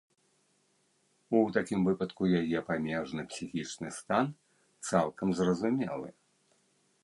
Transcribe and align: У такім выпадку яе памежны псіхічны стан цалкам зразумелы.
У 1.39 1.41
такім 1.57 1.79
выпадку 1.89 2.31
яе 2.41 2.59
памежны 2.71 3.21
псіхічны 3.35 3.89
стан 4.01 4.25
цалкам 4.89 5.27
зразумелы. 5.41 6.09